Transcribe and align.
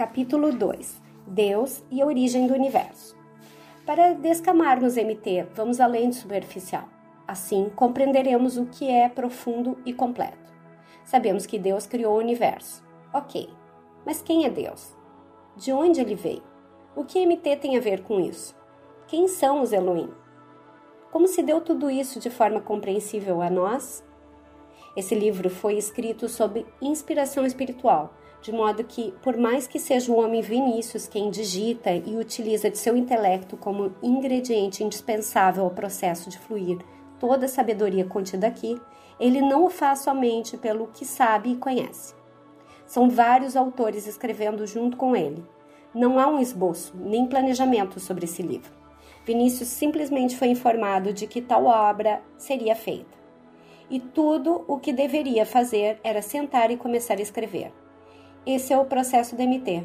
Capítulo 0.00 0.50
2 0.50 0.98
Deus 1.26 1.84
e 1.90 2.00
a 2.00 2.06
origem 2.06 2.46
do 2.46 2.54
universo. 2.54 3.14
Para 3.84 4.14
descamarmos 4.14 4.96
MT, 4.96 5.48
vamos 5.54 5.78
além 5.78 6.08
do 6.08 6.14
superficial. 6.14 6.88
Assim, 7.28 7.70
compreenderemos 7.76 8.56
o 8.56 8.64
que 8.64 8.88
é 8.88 9.10
profundo 9.10 9.76
e 9.84 9.92
completo. 9.92 10.54
Sabemos 11.04 11.44
que 11.44 11.58
Deus 11.58 11.86
criou 11.86 12.14
o 12.14 12.18
universo. 12.18 12.82
Ok, 13.12 13.50
mas 14.06 14.22
quem 14.22 14.46
é 14.46 14.48
Deus? 14.48 14.96
De 15.54 15.70
onde 15.70 16.00
ele 16.00 16.14
veio? 16.14 16.42
O 16.96 17.04
que 17.04 17.26
MT 17.26 17.56
tem 17.56 17.76
a 17.76 17.80
ver 17.80 18.02
com 18.02 18.18
isso? 18.18 18.56
Quem 19.06 19.28
são 19.28 19.60
os 19.60 19.70
Elohim? 19.70 20.10
Como 21.12 21.28
se 21.28 21.42
deu 21.42 21.60
tudo 21.60 21.90
isso 21.90 22.18
de 22.18 22.30
forma 22.30 22.62
compreensível 22.62 23.42
a 23.42 23.50
nós? 23.50 24.02
Esse 24.96 25.14
livro 25.14 25.50
foi 25.50 25.76
escrito 25.76 26.26
sob 26.26 26.64
inspiração 26.80 27.44
espiritual, 27.44 28.14
de 28.42 28.52
modo 28.52 28.84
que, 28.84 29.12
por 29.22 29.36
mais 29.36 29.66
que 29.66 29.78
seja 29.78 30.10
o 30.10 30.18
homem 30.18 30.40
Vinícius 30.40 31.06
quem 31.06 31.30
digita 31.30 31.92
e 31.92 32.16
utiliza 32.16 32.70
de 32.70 32.78
seu 32.78 32.96
intelecto 32.96 33.56
como 33.56 33.94
ingrediente 34.02 34.82
indispensável 34.82 35.64
ao 35.64 35.70
processo 35.70 36.30
de 36.30 36.38
fluir 36.38 36.78
toda 37.18 37.46
a 37.46 37.48
sabedoria 37.48 38.04
contida 38.04 38.46
aqui, 38.46 38.80
ele 39.18 39.42
não 39.42 39.64
o 39.64 39.70
faz 39.70 40.00
somente 40.00 40.56
pelo 40.56 40.86
que 40.86 41.04
sabe 41.04 41.52
e 41.52 41.56
conhece. 41.56 42.14
São 42.86 43.10
vários 43.10 43.56
autores 43.56 44.06
escrevendo 44.06 44.66
junto 44.66 44.96
com 44.96 45.14
ele. 45.14 45.44
Não 45.94 46.18
há 46.18 46.26
um 46.26 46.40
esboço 46.40 46.94
nem 46.96 47.26
planejamento 47.26 48.00
sobre 48.00 48.24
esse 48.24 48.42
livro. 48.42 48.72
Vinícius 49.24 49.68
simplesmente 49.68 50.36
foi 50.36 50.48
informado 50.48 51.12
de 51.12 51.26
que 51.26 51.42
tal 51.42 51.66
obra 51.66 52.22
seria 52.38 52.74
feita 52.74 53.20
e 53.90 53.98
tudo 53.98 54.64
o 54.68 54.78
que 54.78 54.92
deveria 54.92 55.44
fazer 55.44 55.98
era 56.04 56.22
sentar 56.22 56.70
e 56.70 56.76
começar 56.76 57.18
a 57.18 57.22
escrever. 57.22 57.72
Esse 58.46 58.72
é 58.72 58.78
o 58.78 58.86
processo 58.86 59.36
do 59.36 59.42
MT. 59.42 59.84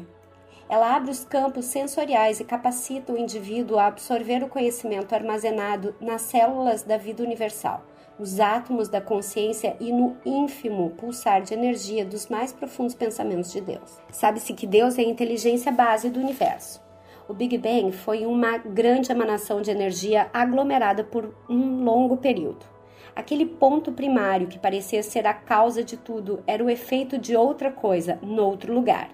Ela 0.68 0.96
abre 0.96 1.10
os 1.10 1.24
campos 1.24 1.66
sensoriais 1.66 2.40
e 2.40 2.44
capacita 2.44 3.12
o 3.12 3.18
indivíduo 3.18 3.78
a 3.78 3.86
absorver 3.86 4.42
o 4.42 4.48
conhecimento 4.48 5.14
armazenado 5.14 5.94
nas 6.00 6.22
células 6.22 6.82
da 6.82 6.96
vida 6.96 7.22
universal, 7.22 7.84
nos 8.18 8.40
átomos 8.40 8.88
da 8.88 9.00
consciência 9.00 9.76
e 9.78 9.92
no 9.92 10.16
ínfimo 10.24 10.90
pulsar 10.90 11.42
de 11.42 11.52
energia 11.52 12.04
dos 12.04 12.28
mais 12.28 12.52
profundos 12.52 12.94
pensamentos 12.94 13.52
de 13.52 13.60
Deus. 13.60 14.00
Sabe-se 14.10 14.54
que 14.54 14.66
Deus 14.66 14.98
é 14.98 15.02
a 15.02 15.08
inteligência 15.08 15.70
base 15.70 16.08
do 16.08 16.18
universo. 16.18 16.82
O 17.28 17.34
Big 17.34 17.58
Bang 17.58 17.92
foi 17.92 18.24
uma 18.24 18.56
grande 18.56 19.12
emanação 19.12 19.60
de 19.60 19.70
energia 19.70 20.30
aglomerada 20.32 21.04
por 21.04 21.34
um 21.48 21.84
longo 21.84 22.16
período. 22.16 22.75
Aquele 23.16 23.46
ponto 23.46 23.90
primário 23.90 24.46
que 24.46 24.58
parecia 24.58 25.02
ser 25.02 25.26
a 25.26 25.32
causa 25.32 25.82
de 25.82 25.96
tudo 25.96 26.44
era 26.46 26.62
o 26.62 26.68
efeito 26.68 27.16
de 27.16 27.34
outra 27.34 27.72
coisa, 27.72 28.18
noutro 28.20 28.74
lugar. 28.74 29.08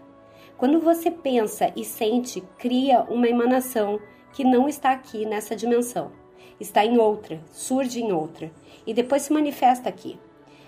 Quando 0.57 0.81
você 0.81 1.09
pensa 1.09 1.73
e 1.77 1.85
sente, 1.85 2.43
cria 2.59 3.03
uma 3.05 3.29
emanação 3.29 4.01
que 4.33 4.43
não 4.43 4.69
está 4.69 4.91
aqui 4.91 5.25
nessa 5.25 5.55
dimensão. 5.55 6.11
Está 6.59 6.85
em 6.85 6.99
outra, 6.99 7.41
surge 7.53 8.03
em 8.03 8.13
outra 8.13 8.51
e 8.85 8.93
depois 8.93 9.23
se 9.23 9.33
manifesta 9.33 9.89
aqui. 9.89 10.19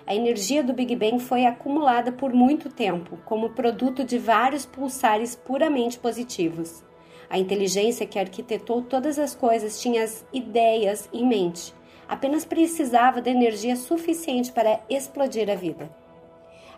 A 0.06 0.14
energia 0.14 0.62
do 0.62 0.72
Big 0.72 0.94
Bang 0.94 1.18
foi 1.18 1.44
acumulada 1.44 2.12
por 2.12 2.32
muito 2.32 2.68
tempo 2.68 3.18
como 3.24 3.50
produto 3.50 4.04
de 4.04 4.16
vários 4.16 4.64
pulsares 4.64 5.34
puramente 5.34 5.98
positivos. 5.98 6.84
A 7.28 7.36
inteligência 7.36 8.06
que 8.06 8.18
arquitetou 8.18 8.80
todas 8.82 9.18
as 9.18 9.34
coisas 9.34 9.80
tinha 9.80 10.04
as 10.04 10.24
ideias 10.32 11.08
em 11.12 11.26
mente 11.26 11.74
apenas 12.08 12.44
precisava 12.44 13.20
de 13.20 13.30
energia 13.30 13.76
suficiente 13.76 14.52
para 14.52 14.80
explodir 14.88 15.50
a 15.50 15.54
vida. 15.54 15.90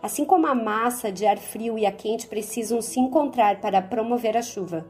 Assim 0.02 0.24
como 0.24 0.46
a 0.46 0.54
massa 0.54 1.10
de 1.10 1.26
ar 1.26 1.38
frio 1.38 1.78
e 1.78 1.86
a 1.86 1.92
quente 1.92 2.26
precisam 2.26 2.80
se 2.80 3.00
encontrar 3.00 3.60
para 3.60 3.82
promover 3.82 4.36
a 4.36 4.42
chuva, 4.42 4.86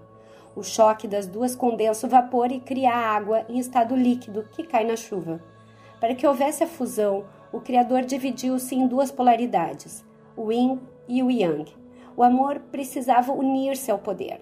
o 0.54 0.62
choque 0.62 1.06
das 1.06 1.26
duas 1.26 1.54
condensa 1.54 2.06
o 2.06 2.10
vapor 2.10 2.50
e 2.50 2.60
cria 2.60 2.90
a 2.90 3.14
água 3.14 3.44
em 3.48 3.58
estado 3.58 3.94
líquido 3.94 4.48
que 4.52 4.62
cai 4.62 4.84
na 4.84 4.96
chuva. 4.96 5.42
Para 6.00 6.14
que 6.14 6.26
houvesse 6.26 6.64
a 6.64 6.66
fusão, 6.66 7.24
o 7.52 7.60
Criador 7.60 8.02
dividiu-se 8.02 8.74
em 8.74 8.86
duas 8.86 9.10
polaridades, 9.10 10.04
o 10.36 10.50
Yin 10.50 10.80
e 11.08 11.22
o 11.22 11.30
Yang. 11.30 11.74
O 12.16 12.22
amor 12.22 12.58
precisava 12.72 13.32
unir-se 13.32 13.90
ao 13.90 13.98
poder. 13.98 14.40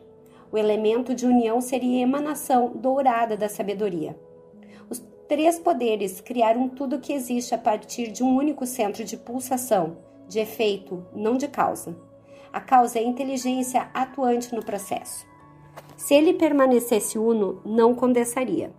O 0.50 0.58
elemento 0.58 1.14
de 1.14 1.26
união 1.26 1.60
seria 1.60 1.98
a 1.98 2.02
emanação 2.02 2.72
dourada 2.76 3.36
da 3.36 3.48
sabedoria 3.48 4.16
três 5.28 5.58
poderes 5.58 6.20
criaram 6.20 6.68
tudo 6.68 7.00
que 7.00 7.12
existe 7.12 7.54
a 7.54 7.58
partir 7.58 8.10
de 8.10 8.22
um 8.22 8.36
único 8.36 8.66
centro 8.66 9.04
de 9.04 9.16
pulsação, 9.16 9.96
de 10.28 10.38
efeito, 10.38 11.04
não 11.14 11.36
de 11.36 11.48
causa. 11.48 11.96
A 12.52 12.60
causa 12.60 12.98
é 12.98 13.02
a 13.02 13.06
inteligência 13.06 13.88
atuante 13.92 14.54
no 14.54 14.64
processo. 14.64 15.26
Se 15.96 16.14
ele 16.14 16.34
permanecesse 16.34 17.18
uno, 17.18 17.60
não 17.64 17.94
condensaria. 17.94 18.72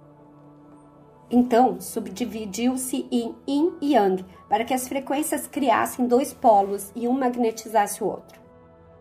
Então, 1.30 1.82
subdividiu-se 1.82 3.08
em 3.12 3.36
yin 3.48 3.74
e 3.82 3.94
yang, 3.94 4.24
para 4.48 4.64
que 4.64 4.74
as 4.74 4.88
frequências 4.88 5.48
criassem 5.48 6.08
dois 6.08 6.34
polos 6.34 6.92
e 6.96 7.08
um 7.08 7.14
magnetizasse 7.14 8.04
o 8.04 8.08
outro. 8.08 8.40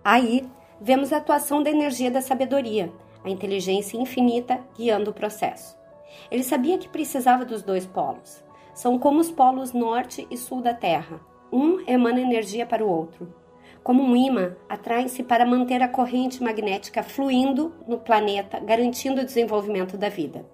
Aí, 0.03 0.49
vemos 0.81 1.13
a 1.13 1.19
atuação 1.19 1.63
da 1.63 1.71
energia 1.71 2.11
da 2.11 2.23
sabedoria, 2.23 2.93
a 3.23 3.31
inteligência 3.31 3.99
infinita 3.99 4.61
guiando 4.77 5.11
o 5.11 5.15
processo. 5.15 5.77
Ele 6.31 6.43
sabia 6.43 6.79
que 6.79 6.89
precisava 6.89 7.45
dos 7.45 7.63
dois 7.63 7.87
polos. 7.87 8.43
São 8.75 8.99
como 8.99 9.21
os 9.21 9.31
polos 9.31 9.73
norte 9.73 10.27
e 10.31 10.37
sul 10.37 10.61
da 10.61 10.75
Terra. 10.75 11.21
Um 11.53 11.89
emana 11.89 12.21
energia 12.21 12.67
para 12.67 12.85
o 12.85 12.89
outro. 12.89 13.33
Como 13.83 14.03
um 14.03 14.17
imã, 14.17 14.57
atraem-se 14.69 15.23
para 15.23 15.45
manter 15.45 15.83
a 15.83 15.89
corrente 15.89 16.43
magnética 16.43 17.03
fluindo 17.03 17.75
no 17.87 17.99
planeta, 17.99 18.59
garantindo 18.59 19.21
o 19.21 19.25
desenvolvimento 19.25 19.97
da 19.97 20.09
vida. 20.09 20.45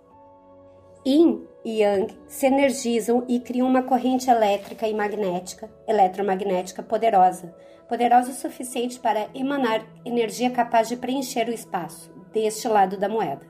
Yin 1.06 1.46
e 1.64 1.80
Yang 1.80 2.18
se 2.26 2.46
energizam 2.46 3.24
e 3.26 3.40
criam 3.40 3.66
uma 3.66 3.82
corrente 3.82 4.28
elétrica 4.28 4.86
e 4.86 4.92
magnética, 4.92 5.70
eletromagnética 5.88 6.82
poderosa, 6.82 7.54
poderosa 7.88 8.30
o 8.30 8.34
suficiente 8.34 9.00
para 9.00 9.28
emanar 9.34 9.84
energia 10.04 10.50
capaz 10.50 10.88
de 10.88 10.96
preencher 10.96 11.48
o 11.48 11.54
espaço 11.54 12.12
deste 12.32 12.68
lado 12.68 12.98
da 12.98 13.08
moeda. 13.08 13.49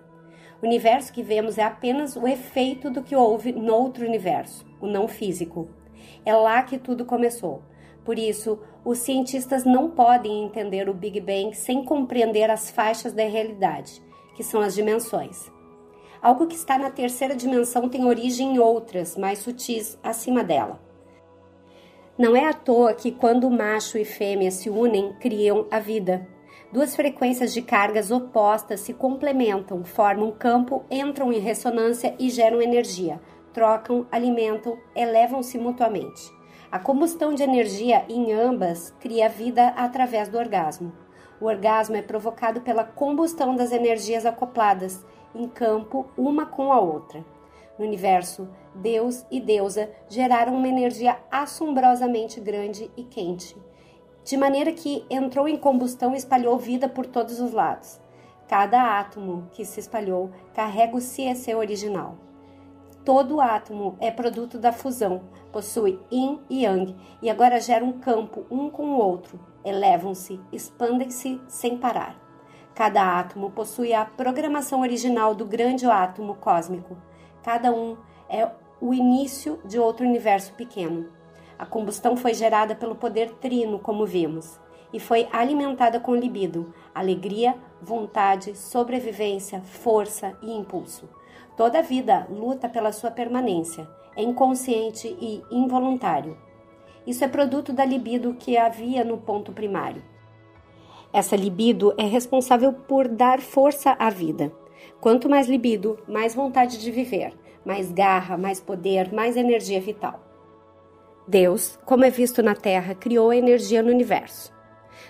O 0.63 0.67
universo 0.67 1.13
que 1.13 1.23
vemos 1.23 1.57
é 1.57 1.63
apenas 1.63 2.17
o 2.17 2.29
efeito 2.29 2.91
do 2.91 3.03
que 3.03 3.17
houve 3.17 3.53
no 3.53 3.75
outro 3.75 4.07
universo, 4.07 4.67
o 4.81 4.87
não 4.87 5.09
físico. 5.09 5.69
É 6.25 6.35
lá 6.35 6.63
que 6.63 6.79
tudo 6.79 7.05
começou. 7.05 7.63
Por 8.05 8.19
isso, 8.19 8.59
os 8.85 8.99
cientistas 8.99 9.65
não 9.65 9.91
podem 9.91 10.45
entender 10.45 10.89
o 10.89 10.95
Big 10.95 11.21
Bang 11.21 11.55
sem 11.55 11.85
compreender 11.85 12.51
as 12.51 12.71
faixas 12.71 13.13
da 13.13 13.25
realidade, 13.25 14.03
que 14.35 14.43
são 14.43 14.61
as 14.61 14.75
dimensões. 14.75 15.51
Algo 16.21 16.47
que 16.47 16.57
está 16.57 16.77
na 16.77 16.91
terceira 16.91 17.35
dimensão 17.35 17.89
tem 17.89 18.05
origem 18.05 18.55
em 18.55 18.59
outras, 18.59 19.17
mais 19.17 19.39
sutis, 19.39 19.99
acima 20.03 20.45
dela. 20.45 20.81
Não 22.19 22.37
é 22.37 22.47
à 22.47 22.53
toa 22.53 22.93
que 22.93 23.11
quando 23.11 23.51
macho 23.51 23.97
e 23.97 24.05
fêmea 24.05 24.51
se 24.51 24.69
unem, 24.69 25.15
criam 25.15 25.67
a 25.71 25.79
vida. 25.79 26.29
Duas 26.73 26.95
frequências 26.95 27.53
de 27.53 27.63
cargas 27.63 28.13
opostas 28.13 28.79
se 28.79 28.95
complementam, 28.95 29.83
formam 29.83 30.31
campo, 30.31 30.85
entram 30.89 31.33
em 31.33 31.41
ressonância 31.41 32.15
e 32.17 32.31
geram 32.31 32.63
energia, 32.63 33.21
trocam, 33.53 34.07
alimentam, 34.09 34.79
elevam-se 34.95 35.59
mutuamente. 35.59 36.31
A 36.71 36.79
combustão 36.79 37.35
de 37.35 37.43
energia 37.43 38.05
em 38.09 38.33
ambas 38.33 38.95
cria 39.01 39.29
vida 39.29 39.71
através 39.71 40.29
do 40.29 40.39
orgasmo. 40.39 40.93
O 41.41 41.47
orgasmo 41.47 41.97
é 41.97 42.03
provocado 42.03 42.61
pela 42.61 42.85
combustão 42.85 43.57
das 43.57 43.73
energias 43.73 44.25
acopladas 44.25 45.05
em 45.35 45.49
campo 45.49 46.07
uma 46.17 46.47
com 46.47 46.73
a 46.73 46.79
outra. 46.79 47.25
No 47.77 47.85
universo, 47.85 48.49
Deus 48.77 49.25
e 49.29 49.41
deusa 49.41 49.91
geraram 50.09 50.55
uma 50.55 50.69
energia 50.69 51.19
assombrosamente 51.33 52.39
grande 52.39 52.89
e 52.97 53.03
quente 53.03 53.57
de 54.31 54.37
maneira 54.37 54.71
que 54.71 55.05
entrou 55.11 55.49
em 55.49 55.57
combustão 55.57 56.15
e 56.15 56.17
espalhou 56.17 56.57
vida 56.57 56.89
por 56.89 57.05
todos 57.05 57.41
os 57.41 57.51
lados. 57.51 58.01
Cada 58.47 59.01
átomo 59.01 59.49
que 59.51 59.65
se 59.65 59.81
espalhou 59.81 60.31
carrega 60.55 60.97
o 60.97 61.01
CSC 61.01 61.53
original. 61.53 62.17
Todo 63.05 63.41
átomo 63.41 63.97
é 63.99 64.09
produto 64.09 64.57
da 64.57 64.71
fusão, 64.71 65.23
possui 65.51 65.99
yin 66.13 66.39
e 66.49 66.63
yang 66.65 66.95
e 67.21 67.29
agora 67.29 67.59
gera 67.59 67.85
um 67.85 67.99
campo 67.99 68.47
um 68.49 68.71
com 68.71 68.93
o 68.93 68.99
outro, 68.99 69.41
elevam-se, 69.65 70.41
expandem-se 70.53 71.41
sem 71.49 71.77
parar. 71.77 72.15
Cada 72.73 73.19
átomo 73.19 73.51
possui 73.51 73.93
a 73.93 74.05
programação 74.05 74.83
original 74.83 75.35
do 75.35 75.45
grande 75.45 75.87
átomo 75.87 76.37
cósmico. 76.37 76.97
Cada 77.43 77.73
um 77.73 77.97
é 78.29 78.49
o 78.81 78.95
início 78.95 79.61
de 79.65 79.77
outro 79.77 80.07
universo 80.07 80.55
pequeno. 80.55 81.19
A 81.61 81.67
combustão 81.67 82.17
foi 82.17 82.33
gerada 82.33 82.75
pelo 82.75 82.95
poder 82.95 83.33
trino, 83.33 83.79
como 83.79 84.07
vimos, 84.07 84.59
e 84.95 84.99
foi 84.99 85.29
alimentada 85.31 86.01
com 86.01 86.17
libido, 86.17 86.73
alegria, 86.95 87.55
vontade, 87.83 88.57
sobrevivência, 88.57 89.61
força 89.61 90.35
e 90.41 90.51
impulso. 90.51 91.07
Toda 91.59 91.83
vida 91.83 92.27
luta 92.31 92.67
pela 92.67 92.93
sua 92.93 93.11
permanência, 93.11 93.87
é 94.17 94.23
inconsciente 94.23 95.15
e 95.21 95.43
involuntário. 95.51 96.39
Isso 97.07 97.23
é 97.27 97.29
produto 97.29 97.75
da 97.75 97.85
libido 97.85 98.33
que 98.39 98.57
havia 98.57 99.05
no 99.05 99.19
ponto 99.19 99.53
primário. 99.53 100.03
Essa 101.13 101.37
libido 101.37 101.93
é 101.99 102.05
responsável 102.05 102.73
por 102.73 103.07
dar 103.07 103.39
força 103.39 103.95
à 103.99 104.09
vida. 104.09 104.51
Quanto 104.99 105.29
mais 105.29 105.47
libido, 105.47 105.99
mais 106.09 106.35
vontade 106.35 106.81
de 106.81 106.91
viver, 106.91 107.35
mais 107.67 107.93
garra, 107.93 108.39
mais 108.39 108.59
poder, 108.59 109.13
mais 109.13 109.37
energia 109.37 109.79
vital. 109.79 110.30
Deus, 111.27 111.79
como 111.85 112.05
é 112.05 112.11
visto 112.11 112.43
na 112.43 112.55
Terra, 112.55 112.95
criou 112.95 113.31
a 113.31 113.37
energia 113.37 113.83
no 113.83 113.91
universo. 113.91 114.53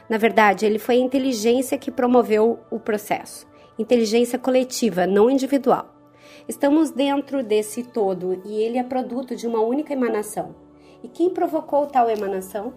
Na 0.09 0.19
verdade, 0.19 0.67
ele 0.67 0.79
foi 0.79 0.97
a 0.97 1.01
inteligência 1.01 1.79
que 1.79 1.91
promoveu 1.91 2.59
o 2.71 2.81
processo. 2.81 3.47
Inteligência 3.79 4.39
coletiva, 4.39 5.07
não 5.07 5.31
individual. 5.31 5.95
Estamos 6.49 6.91
dentro 6.91 7.43
desse 7.43 7.85
todo 7.85 8.43
e 8.45 8.61
ele 8.61 8.77
é 8.77 8.83
produto 8.83 9.37
de 9.37 9.47
uma 9.47 9.61
única 9.61 9.93
emanação. 9.93 10.55
E 11.03 11.09
quem 11.09 11.31
provocou 11.31 11.87
tal 11.87 12.11
emanação? 12.11 12.75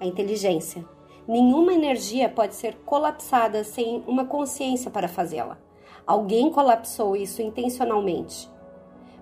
A 0.00 0.06
inteligência. 0.06 0.84
Nenhuma 1.28 1.74
energia 1.74 2.28
pode 2.28 2.54
ser 2.54 2.76
colapsada 2.84 3.62
sem 3.62 4.02
uma 4.06 4.24
consciência 4.24 4.90
para 4.90 5.06
fazê-la. 5.06 5.58
Alguém 6.06 6.50
colapsou 6.50 7.14
isso 7.14 7.42
intencionalmente. 7.42 8.50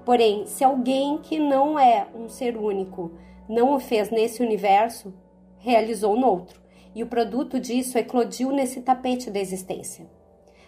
Porém, 0.04 0.46
se 0.46 0.64
alguém 0.64 1.18
que 1.18 1.38
não 1.38 1.78
é 1.78 2.06
um 2.14 2.28
ser 2.28 2.56
único 2.56 3.10
não 3.48 3.74
o 3.74 3.80
fez 3.80 4.10
nesse 4.10 4.42
universo, 4.42 5.14
realizou 5.56 6.16
noutro, 6.16 6.60
e 6.94 7.02
o 7.02 7.06
produto 7.06 7.58
disso 7.58 7.96
eclodiu 7.96 8.50
nesse 8.50 8.80
tapete 8.80 9.30
da 9.30 9.40
existência. 9.40 10.06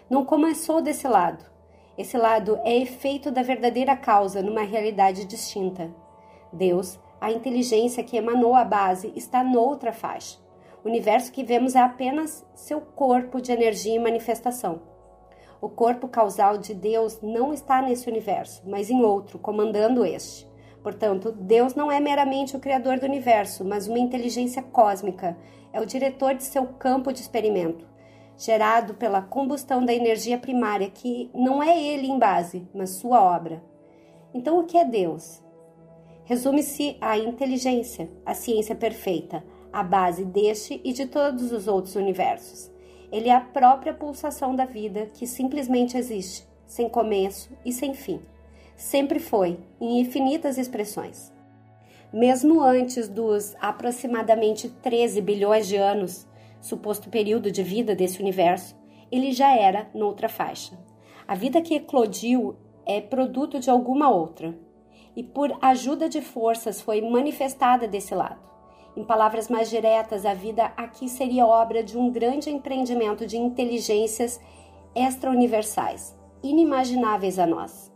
Não 0.09 0.25
começou 0.25 0.81
desse 0.81 1.07
lado. 1.07 1.45
Esse 1.97 2.17
lado 2.17 2.59
é 2.63 2.75
efeito 2.77 3.31
da 3.31 3.43
verdadeira 3.43 3.95
causa 3.95 4.41
numa 4.41 4.63
realidade 4.63 5.25
distinta. 5.25 5.93
Deus, 6.51 6.99
a 7.19 7.31
inteligência 7.31 8.03
que 8.03 8.17
emanou 8.17 8.55
a 8.55 8.63
base, 8.63 9.13
está 9.15 9.43
noutra 9.43 9.93
faixa. 9.93 10.39
O 10.83 10.89
universo 10.89 11.31
que 11.31 11.43
vemos 11.43 11.75
é 11.75 11.79
apenas 11.79 12.45
seu 12.55 12.81
corpo 12.81 13.39
de 13.39 13.51
energia 13.51 13.95
e 13.95 13.99
manifestação. 13.99 14.81
O 15.61 15.69
corpo 15.69 16.07
causal 16.07 16.57
de 16.57 16.73
Deus 16.73 17.21
não 17.21 17.53
está 17.53 17.81
nesse 17.81 18.09
universo, 18.09 18.63
mas 18.65 18.89
em 18.89 19.03
outro, 19.03 19.37
comandando 19.37 20.03
este. 20.03 20.49
Portanto, 20.81 21.31
Deus 21.31 21.75
não 21.75 21.91
é 21.91 21.99
meramente 21.99 22.55
o 22.55 22.59
criador 22.59 22.99
do 22.99 23.05
universo, 23.05 23.63
mas 23.63 23.87
uma 23.87 23.99
inteligência 23.99 24.61
cósmica. 24.61 25.37
É 25.71 25.79
o 25.79 25.85
diretor 25.85 26.33
de 26.33 26.43
seu 26.43 26.65
campo 26.65 27.13
de 27.13 27.21
experimento, 27.21 27.87
gerado 28.35 28.95
pela 28.95 29.21
combustão 29.21 29.85
da 29.85 29.93
energia 29.93 30.37
primária, 30.37 30.89
que 30.89 31.29
não 31.33 31.61
é 31.61 31.81
ele 31.81 32.07
em 32.07 32.19
base, 32.19 32.67
mas 32.73 32.91
sua 32.91 33.21
obra. 33.21 33.63
Então, 34.33 34.59
o 34.59 34.65
que 34.65 34.77
é 34.77 34.83
Deus? 34.83 35.41
Resume-se 36.23 36.97
à 36.99 37.17
inteligência, 37.17 38.09
a 38.25 38.33
ciência 38.33 38.75
perfeita, 38.75 39.43
a 39.71 39.83
base 39.83 40.25
deste 40.25 40.81
e 40.83 40.91
de 40.91 41.05
todos 41.05 41.51
os 41.51 41.67
outros 41.67 41.95
universos. 41.95 42.71
Ele 43.11 43.29
é 43.29 43.35
a 43.35 43.41
própria 43.41 43.93
pulsação 43.93 44.55
da 44.55 44.65
vida 44.65 45.07
que 45.13 45.27
simplesmente 45.27 45.97
existe, 45.97 46.47
sem 46.65 46.87
começo 46.87 47.51
e 47.65 47.71
sem 47.71 47.93
fim. 47.93 48.21
Sempre 48.81 49.19
foi, 49.19 49.59
em 49.79 49.99
infinitas 50.01 50.57
expressões. 50.57 51.31
Mesmo 52.11 52.61
antes 52.61 53.07
dos 53.07 53.55
aproximadamente 53.61 54.69
13 54.69 55.21
bilhões 55.21 55.67
de 55.67 55.75
anos, 55.75 56.27
suposto 56.59 57.07
período 57.07 57.51
de 57.51 57.61
vida 57.61 57.93
desse 57.93 58.19
universo, 58.19 58.75
ele 59.11 59.33
já 59.33 59.55
era 59.55 59.87
noutra 59.93 60.27
faixa. 60.27 60.75
A 61.27 61.35
vida 61.35 61.61
que 61.61 61.75
eclodiu 61.75 62.55
é 62.83 62.99
produto 62.99 63.59
de 63.59 63.69
alguma 63.69 64.09
outra, 64.09 64.57
e 65.15 65.21
por 65.21 65.55
ajuda 65.61 66.09
de 66.09 66.19
forças 66.19 66.81
foi 66.81 67.01
manifestada 67.01 67.87
desse 67.87 68.15
lado. 68.15 68.41
Em 68.97 69.03
palavras 69.03 69.47
mais 69.47 69.69
diretas, 69.69 70.25
a 70.25 70.33
vida 70.33 70.73
aqui 70.75 71.07
seria 71.07 71.45
obra 71.45 71.83
de 71.83 71.95
um 71.95 72.09
grande 72.09 72.49
empreendimento 72.49 73.27
de 73.27 73.37
inteligências 73.37 74.41
extra-universais, 74.95 76.17
inimagináveis 76.41 77.37
a 77.37 77.45
nós. 77.45 77.90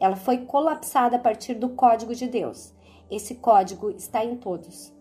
Ela 0.00 0.16
foi 0.16 0.38
colapsada 0.38 1.16
a 1.16 1.20
partir 1.20 1.54
do 1.54 1.68
código 1.68 2.14
de 2.14 2.26
Deus. 2.26 2.74
Esse 3.10 3.34
código 3.34 3.90
está 3.90 4.24
em 4.24 4.34
todos. 4.34 4.92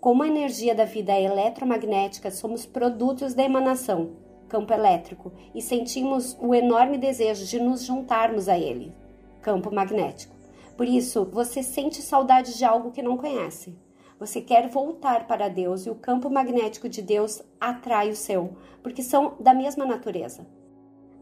Como 0.00 0.22
a 0.22 0.28
energia 0.28 0.76
da 0.76 0.84
vida 0.84 1.12
é 1.12 1.24
eletromagnética, 1.24 2.30
somos 2.30 2.64
produtos 2.64 3.34
da 3.34 3.42
emanação, 3.42 4.12
campo 4.48 4.72
elétrico, 4.72 5.32
e 5.52 5.60
sentimos 5.60 6.36
o 6.40 6.54
enorme 6.54 6.96
desejo 6.96 7.44
de 7.44 7.58
nos 7.58 7.84
juntarmos 7.84 8.48
a 8.48 8.56
ele, 8.56 8.94
campo 9.42 9.74
magnético. 9.74 10.36
Por 10.76 10.86
isso, 10.86 11.24
você 11.24 11.60
sente 11.60 12.00
saudade 12.00 12.56
de 12.56 12.64
algo 12.64 12.92
que 12.92 13.02
não 13.02 13.16
conhece. 13.16 13.76
Você 14.20 14.40
quer 14.40 14.68
voltar 14.68 15.26
para 15.26 15.48
Deus 15.48 15.86
e 15.86 15.90
o 15.90 15.96
campo 15.96 16.30
magnético 16.30 16.88
de 16.88 17.02
Deus 17.02 17.42
atrai 17.60 18.10
o 18.10 18.16
seu, 18.16 18.56
porque 18.82 19.02
são 19.02 19.34
da 19.40 19.52
mesma 19.52 19.84
natureza. 19.84 20.46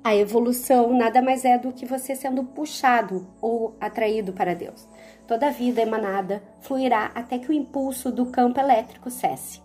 A 0.06 0.14
evolução 0.14 0.96
nada 0.96 1.20
mais 1.20 1.44
é 1.44 1.58
do 1.58 1.72
que 1.72 1.84
você 1.84 2.14
sendo 2.14 2.44
puxado 2.44 3.26
ou 3.40 3.76
atraído 3.80 4.32
para 4.32 4.54
Deus. 4.54 4.88
Toda 5.26 5.50
vida 5.50 5.82
emanada 5.82 6.44
fluirá 6.60 7.10
até 7.12 7.40
que 7.40 7.50
o 7.50 7.52
impulso 7.52 8.12
do 8.12 8.26
campo 8.26 8.60
elétrico 8.60 9.10
cesse. 9.10 9.60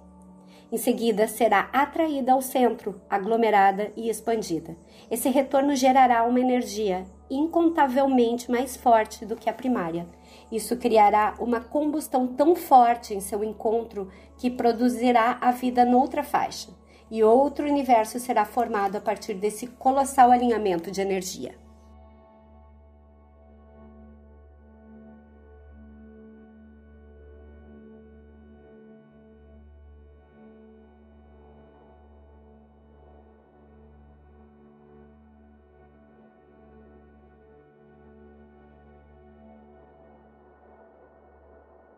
Em 0.71 0.77
seguida, 0.77 1.27
será 1.27 1.69
atraída 1.71 2.33
ao 2.33 2.41
centro, 2.41 2.99
aglomerada 3.07 3.91
e 3.95 4.09
expandida. 4.09 4.75
Esse 5.11 5.29
retorno 5.29 5.75
gerará 5.75 6.23
uma 6.23 6.39
energia 6.39 7.05
incontavelmente 7.29 8.49
mais 8.49 8.75
forte 8.75 9.23
do 9.27 9.35
que 9.35 9.47
a 9.47 9.53
primária. 9.53 10.09
Isso 10.51 10.75
criará 10.75 11.35
uma 11.37 11.61
combustão 11.61 12.25
tão 12.25 12.55
forte 12.55 13.13
em 13.13 13.19
seu 13.19 13.43
encontro 13.43 14.09
que 14.37 14.49
produzirá 14.49 15.37
a 15.39 15.51
vida 15.51 15.85
noutra 15.85 16.23
faixa 16.23 16.80
e 17.11 17.21
outro 17.21 17.67
universo 17.67 18.17
será 18.19 18.45
formado 18.45 18.95
a 18.95 19.01
partir 19.01 19.33
desse 19.33 19.67
colossal 19.67 20.31
alinhamento 20.31 20.89
de 20.89 21.01
energia. 21.01 21.60